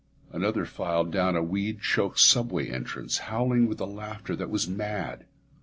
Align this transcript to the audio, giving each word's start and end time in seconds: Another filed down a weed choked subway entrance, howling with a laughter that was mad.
Another 0.31 0.65
filed 0.65 1.11
down 1.11 1.35
a 1.35 1.43
weed 1.43 1.79
choked 1.79 2.19
subway 2.19 2.67
entrance, 2.67 3.19
howling 3.29 3.67
with 3.67 3.79
a 3.79 3.85
laughter 3.85 4.35
that 4.35 4.49
was 4.49 4.67
mad. 4.67 5.25